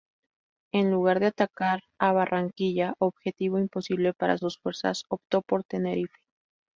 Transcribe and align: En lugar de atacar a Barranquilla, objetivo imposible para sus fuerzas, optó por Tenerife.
En 0.71 0.89
lugar 0.89 1.19
de 1.19 1.27
atacar 1.27 1.83
a 1.99 2.11
Barranquilla, 2.11 2.95
objetivo 2.97 3.59
imposible 3.59 4.15
para 4.15 4.39
sus 4.39 4.57
fuerzas, 4.57 5.03
optó 5.09 5.43
por 5.43 5.63
Tenerife. 5.63 6.17